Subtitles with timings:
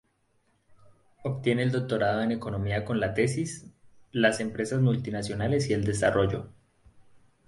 [1.23, 3.67] Obtiene el doctorado en Economía con la tesis
[4.11, 6.49] "Las empresas multinacionales y el desarrollo".